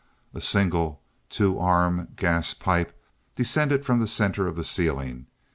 [0.33, 0.99] A single
[1.29, 2.99] two arm gas pipe
[3.35, 5.27] descended from the center of the ceiling.